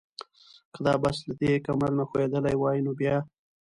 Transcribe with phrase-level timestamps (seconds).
[0.73, 3.15] که دا بس له دې کمر نه ښویېدلی وای نو بیا؟